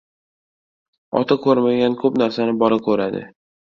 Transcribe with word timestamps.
•Ota 1.21 1.37
ko‘rmagan 1.45 1.99
ko‘p 2.05 2.19
narsani 2.25 2.57
bola 2.65 2.81
ko‘radi. 2.89 3.23